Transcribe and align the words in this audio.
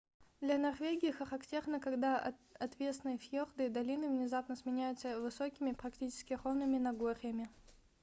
для 0.41 0.57
норвегии 0.57 1.11
характерно 1.11 1.79
когда 1.79 2.33
отвесные 2.57 3.19
фьорды 3.19 3.67
и 3.67 3.69
долины 3.69 4.07
внезапно 4.09 4.55
сменяются 4.55 5.19
высокими 5.21 5.73
практически 5.73 6.39
ровными 6.43 6.79
нагорьями 6.79 7.47